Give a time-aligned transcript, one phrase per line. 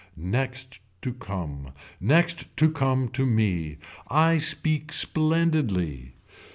[0.17, 1.73] Next to come.
[1.99, 3.77] Next to come to me.
[4.09, 6.15] I speak splendidly.